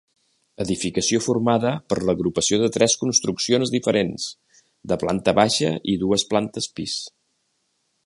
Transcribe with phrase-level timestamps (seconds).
[0.63, 4.27] Edificació formada per l'agrupació de tres construccions diferents,
[4.93, 7.01] de planta baixa i dues plantes pis.